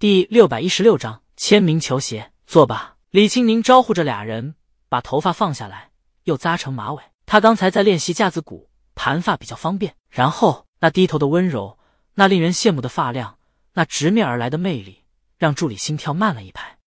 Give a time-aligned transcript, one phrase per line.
[0.00, 2.96] 第六百一十六章签名球鞋，坐吧。
[3.10, 4.54] 李青宁招呼着俩人，
[4.88, 5.90] 把头发放下来，
[6.24, 7.02] 又扎成马尾。
[7.26, 9.94] 他刚才在练习架子鼓，盘发比较方便。
[10.08, 11.78] 然后那低头的温柔，
[12.14, 13.38] 那令人羡慕的发量，
[13.74, 15.04] 那直面而来的魅力，
[15.36, 16.78] 让助理心跳慢了一拍。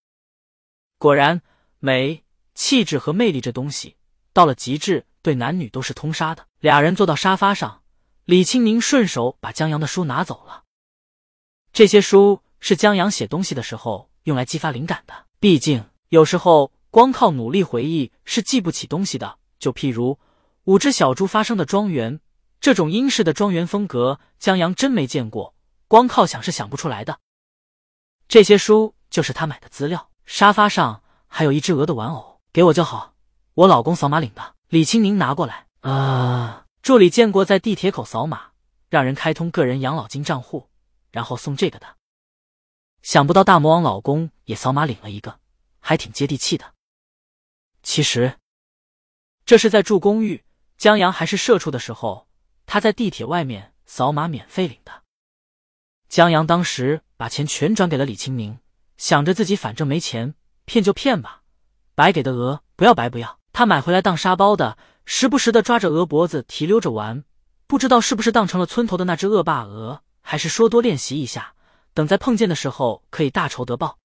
[0.98, 1.43] 果然，
[1.77, 2.23] 美、
[2.55, 3.95] 气质和魅力这东西
[4.34, 6.48] 到了极致，对男女都是通杀的。
[6.61, 7.84] 俩人坐到沙发上，
[8.25, 10.64] 李青宁顺手把江阳的书拿走了。
[11.71, 15.13] 这些书是江阳写东西的时候用来激发灵感的。
[15.38, 19.38] 毕竟有时候光靠努力回忆是记不起东西的。
[19.59, 20.17] 就譬如
[20.63, 22.22] 五只小猪发生的庄园，
[22.62, 25.53] 这种英式的庄园风格，江阳真没见过，
[25.89, 27.20] 光靠想是想不出来的。
[28.30, 30.09] 这些书就是他买的资料。
[30.25, 33.14] 沙发上还有一只鹅的玩偶，给我就好，
[33.55, 34.55] 我老公扫码领的。
[34.70, 35.66] 李青宁拿过来。
[35.81, 38.52] 啊，助理见过在地铁口扫码，
[38.89, 40.70] 让人开通个人养老金账户。
[41.11, 41.86] 然后送这个的，
[43.03, 45.39] 想不到大魔王老公也扫码领了一个，
[45.80, 46.73] 还挺接地气的。
[47.83, 48.39] 其实，
[49.45, 50.44] 这是在住公寓，
[50.78, 52.28] 江阳还是社畜的时候，
[52.66, 55.03] 他在地铁外面扫码免费领的。
[56.08, 58.59] 江阳当时把钱全转给了李清明，
[58.95, 61.44] 想着自己反正没钱，骗就骗吧，
[61.95, 63.38] 白给的鹅不要白不要。
[63.52, 67.25] 他买回来当沙包的，时不时的抓着鹅脖子提溜着玩，
[67.67, 70.03] 不知道是不是当成了村头的那只恶霸鹅。
[70.22, 71.53] 还是说多练习一下，
[71.94, 73.97] 等在碰见的时候可以大仇得报。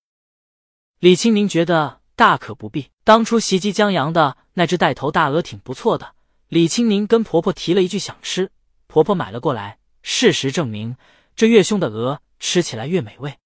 [0.98, 2.91] 李清明觉得大可不必。
[3.05, 6.14] 当初袭击江阳的那只带头大鹅挺不错的，
[6.48, 8.50] 李清明跟婆婆提了一句想吃，
[8.86, 9.78] 婆婆买了过来。
[10.03, 10.97] 事实证明，
[11.34, 13.39] 这越凶的鹅吃起来越美味。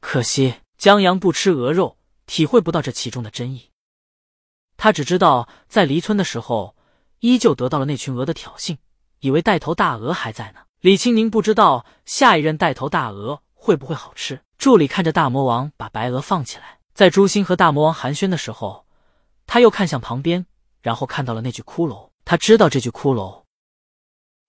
[0.00, 3.70] 可惜江阳不吃鹅肉，体会不到这其中的真意。
[4.76, 6.76] 他只知道在离村的时候，
[7.20, 8.76] 依旧得到了那群鹅的挑衅，
[9.20, 10.60] 以为带头大鹅还在呢。
[10.84, 14.42] 李青宁不知道下一任带头大鹅会不会好吃。
[14.58, 18.84] 助理看着大魔王把白鹅放起来，在朱星和大魔王寒暄的时候，
[19.46, 20.44] 他又看向旁边，
[20.82, 22.10] 然后看到了那具骷髅。
[22.26, 23.40] 他知道这具骷髅，《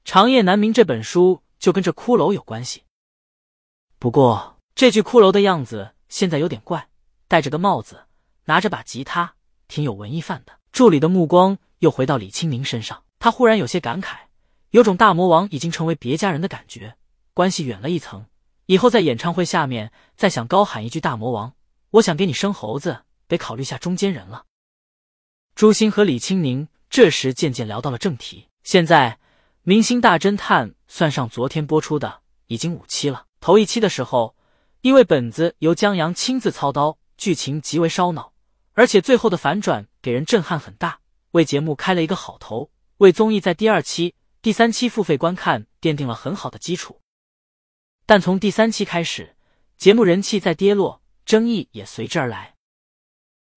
[0.03, 2.83] 长夜难明》这本书就跟这骷髅有关系。
[3.97, 6.89] 不过这具骷髅的样子现在有点怪，
[7.29, 8.07] 戴着个帽子，
[8.43, 9.35] 拿着把吉他，
[9.69, 10.51] 挺有文艺范的。
[10.73, 14.24] 助理的目光又回到李青宁身上，他忽然有些感慨。
[14.75, 16.97] 有种大魔王已经成为别家人的感觉，
[17.33, 18.25] 关系远了一层。
[18.65, 21.53] 以后在演唱会下面再想高喊一句“大魔王”，
[21.91, 24.43] 我想给你生猴子，得考虑下中间人了。
[25.55, 28.49] 朱星和李青宁这时渐渐聊到了正题。
[28.63, 29.11] 现在
[29.63, 33.27] 《明星大侦探》算上昨天播出的，已经五期了。
[33.39, 34.35] 头一期的时候，
[34.81, 38.33] 因为本子由江阳亲自操刀，剧情极为烧脑，
[38.73, 40.99] 而且最后的反转给人震撼很大，
[41.31, 44.13] 为节目开了一个好头，为综艺在第二期。
[44.45, 47.01] 第三期付费观看奠定了很好的基础，
[48.05, 49.35] 但从第三期开始，
[49.75, 52.53] 节目人气在跌落，争议也随之而来。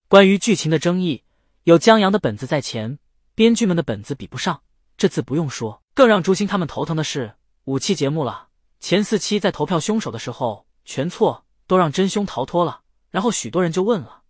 [0.08, 1.24] 关于剧情的争议，
[1.64, 2.98] 有江阳的本子在前，
[3.34, 4.62] 编剧们的本子比不上，
[4.96, 5.82] 这次不用说。
[5.92, 7.34] 更让朱星他们头疼的是，
[7.64, 8.48] 五期节目了，
[8.80, 12.80] 前四期在投票凶手的时候全错，都让真凶逃脱了。
[13.10, 14.22] 然后许多人就问了：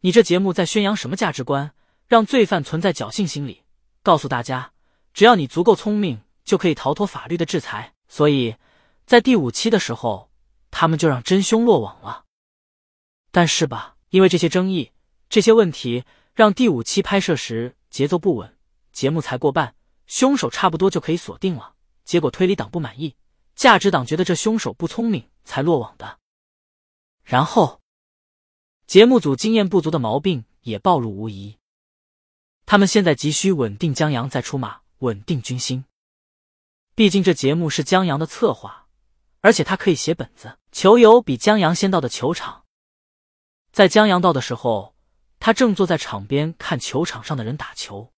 [0.00, 1.72] 你这节目在宣扬什么价值观？
[2.08, 3.62] 让罪犯存在侥幸心理？
[4.02, 4.73] 告诉大家。
[5.14, 7.94] 只要你足够聪明，就可以逃脱法律的制裁。
[8.08, 8.56] 所以，
[9.06, 10.30] 在第五期的时候，
[10.70, 12.24] 他们就让真凶落网了。
[13.30, 14.92] 但是吧，因为这些争议、
[15.28, 16.04] 这些问题，
[16.34, 18.56] 让第五期拍摄时节奏不稳，
[18.92, 19.74] 节目才过半，
[20.06, 21.74] 凶手差不多就可以锁定了。
[22.04, 23.16] 结果推理党不满意，
[23.54, 26.18] 价值党觉得这凶手不聪明才落网的。
[27.22, 27.80] 然后，
[28.86, 31.56] 节目组经验不足的毛病也暴露无遗。
[32.66, 34.83] 他们现在急需稳定江阳再出马。
[34.98, 35.84] 稳定军心，
[36.94, 38.86] 毕竟这节目是江阳的策划，
[39.40, 40.58] 而且他可以写本子。
[40.72, 42.64] 球友比江阳先到的球场，
[43.70, 44.94] 在江阳到的时候，
[45.38, 48.12] 他正坐在场边看球场上的人打球。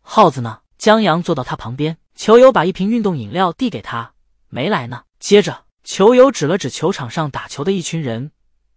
[0.00, 0.62] 耗子呢？
[0.76, 4.14] 江阳坐到他旁边，球友把一瓶运动饮料递给他，
[4.48, 5.04] 没来呢。
[5.18, 8.30] 接着，球友指了指球场上打球的一群人，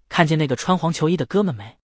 [0.10, 1.78] 看见那个穿黄球衣的哥们没？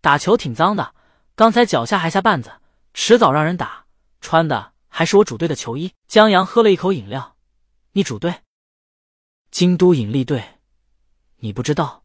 [0.00, 0.94] 打球挺脏的，
[1.34, 2.60] 刚才脚下还下绊子，
[2.94, 3.86] 迟早让人打。
[4.20, 5.92] 穿的还是我主队的球衣。
[6.06, 7.36] 江阳喝了一口饮料，
[7.92, 8.42] 你主队？
[9.50, 10.58] 京都引力队，
[11.36, 12.04] 你不知道？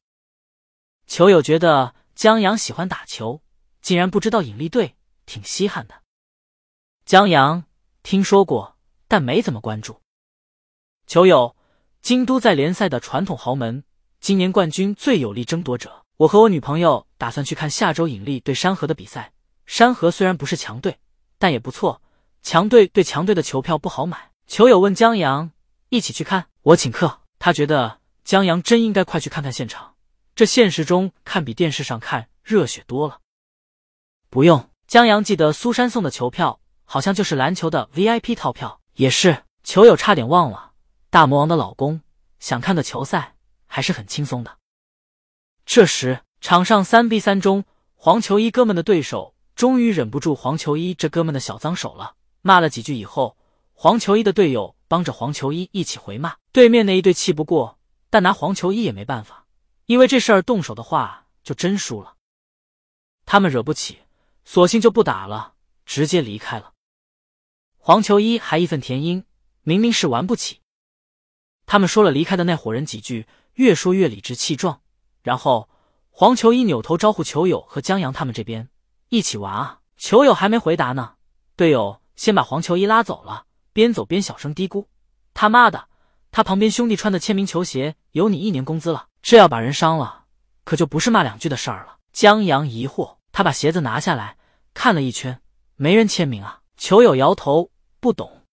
[1.08, 3.42] 球友觉得江阳喜欢打球，
[3.82, 4.96] 竟然不知道引力队，
[5.26, 6.02] 挺稀罕的。
[7.06, 7.66] 江阳
[8.02, 8.78] 听说过，
[9.08, 10.00] 但没怎么关注。
[11.06, 11.56] 球友，
[12.02, 13.84] 京都在联赛的传统豪门，
[14.22, 16.06] 今年冠军最有力争夺者。
[16.18, 19.34] 我和我女朋友打算去看下周引力对山河的比赛。
[19.66, 21.00] 山河虽然不是强队，
[21.38, 22.02] 但也不错。
[22.44, 25.52] 强队对强队的球票不好买，球友问江阳
[25.88, 27.22] 一起去看，我请客。
[27.40, 29.96] 他觉得江阳真应该快去看看现场，
[30.36, 33.22] 这现实中看比电视上看热血多了。
[34.30, 39.44] 不用，江阳记得苏珊送的球票好像就是篮球的 VIP 套票，也是。
[39.64, 40.74] 球友差点忘了，
[41.10, 42.02] 大魔王的老公
[42.40, 43.36] 想看个球赛
[43.66, 44.58] 还是很轻松的。
[45.66, 47.64] 这时，场上三 B 三中，
[47.96, 53.38] 黄球衣哥们的对手终于忍不住黄球衣这哥们的小脏手了，骂了几句以后，
[53.74, 56.36] 黄球衣的队友帮着黄球衣一起回骂。
[56.52, 57.80] 对面那一队气不过，
[58.10, 59.48] 但拿黄球衣也没办法，
[59.86, 62.18] 因为这事儿动手的话就真输了。
[63.26, 64.00] 他们惹不起，
[64.44, 65.54] 索性就不打了，
[65.86, 66.74] 直接离开了。
[67.78, 69.24] 黄球衣还义愤填膺，
[69.62, 70.60] 明明是玩不起。
[71.66, 74.82] 他们说了离开的那伙人几句，越说越理直气壮。
[75.22, 75.70] 然后
[76.10, 78.70] 黄球衣扭头招呼球友和江阳他们这边
[79.08, 79.80] 一起玩啊！
[79.96, 81.16] 球友还没回答呢，
[81.56, 84.88] 队友先把黄球衣拉走了，边走边小声嘀咕
[85.34, 85.88] ：“他妈的，
[86.32, 90.26] 他旁边兄弟穿的签名球鞋有你一年工资了，这要把人伤了，
[90.64, 94.38] 可就不是骂两句的事儿了。”江阳疑惑，他把鞋子拿下来
[94.74, 95.42] 看了一圈，
[95.76, 96.62] 没人签名啊！
[96.78, 98.44] 球友摇头不懂。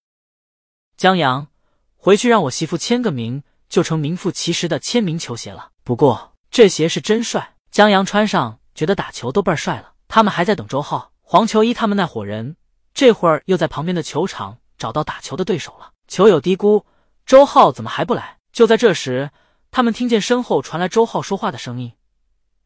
[0.96, 1.48] 江阳，
[1.96, 5.70] 回去让我媳妇签个名，就成名副其实的签名球鞋了。
[5.84, 6.28] 不过。
[6.52, 9.92] 这鞋是真帅，江阳穿上觉得打球都倍儿帅了。
[10.08, 12.56] 他们还在等周浩、黄球衣他们那伙人，
[12.94, 15.92] 这会儿又在旁边的球场找到打球的对手了。
[16.08, 16.84] 球友嘀咕
[17.24, 19.30] ：“周浩怎么还不来？”就在这时，
[19.70, 21.92] 他们听见身后传来周浩说话的声音：“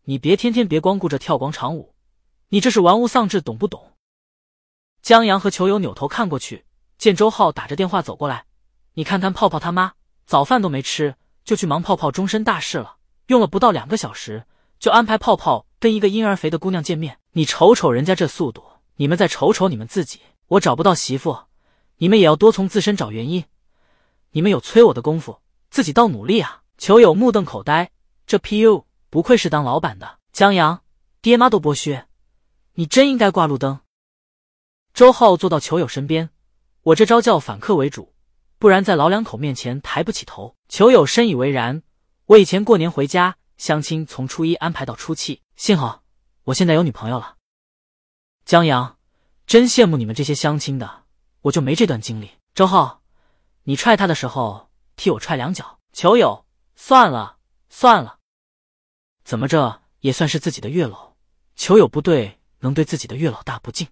[0.04, 1.94] 你别天天别光顾着跳广场舞，
[2.48, 3.92] 你这是玩物丧志，懂不懂？”
[5.02, 6.64] 江阳和球友扭头看过去，
[6.96, 8.46] 见周浩打着电话走过来
[8.94, 9.92] ：“你看看泡泡他妈，
[10.24, 12.96] 早饭都没吃，就去忙泡泡终身大事了。”
[13.28, 14.46] 用了不到两个小时，
[14.78, 17.18] 就安排泡泡跟一个婴儿肥的姑娘见面。
[17.32, 18.62] 你瞅瞅人家这速度，
[18.96, 20.20] 你们再瞅瞅你们自己。
[20.46, 21.44] 我找不到媳妇，
[21.96, 23.44] 你们也要多从自身找原因。
[24.30, 26.62] 你们有催我的功夫，自己倒努力啊！
[26.76, 27.90] 球友目瞪口呆，
[28.26, 30.18] 这 PU 不愧是当老板的。
[30.32, 30.82] 江阳，
[31.22, 32.06] 爹妈都剥削，
[32.74, 33.80] 你真应该挂路灯。
[34.92, 36.30] 周浩坐到球友身边，
[36.82, 38.12] 我这招叫反客为主，
[38.58, 40.56] 不然在老两口面前抬不起头。
[40.68, 41.82] 球友深以为然。
[42.26, 46.02] 我以前过年回家相亲，从初一安排到初七，幸好
[46.44, 47.36] 我现在有女朋友了。
[48.44, 48.98] 江阳，
[49.46, 51.04] 真羡慕你们这些相亲的，
[51.40, 52.32] 我就没这段经历。
[52.54, 53.00] 周浩，
[53.62, 55.78] 你踹他的时候替我踹两脚。
[55.94, 56.44] 球友，
[56.76, 57.38] 算了
[57.70, 58.18] 算了，
[59.24, 61.14] 怎么着也算是自己的月老，
[61.56, 63.88] 球友不对，能对自己的月老大不敬。